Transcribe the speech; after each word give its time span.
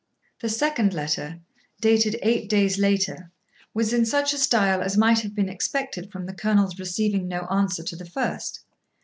The 0.39 0.49
second 0.49 0.95
letter, 0.95 1.37
dated 1.79 2.17
eight 2.23 2.49
days 2.49 2.79
later, 2.79 3.29
was 3.71 3.93
in 3.93 4.03
such 4.03 4.33
a 4.33 4.39
style 4.39 4.81
as 4.81 4.97
might 4.97 5.19
have 5.19 5.35
been 5.35 5.47
expected 5.47 6.11
from 6.11 6.25
the 6.25 6.33
Colonel's 6.33 6.79
receiving 6.79 7.27
no 7.27 7.41
answer 7.51 7.83
to 7.83 7.95
the 7.95 8.09
first. 8.09 8.61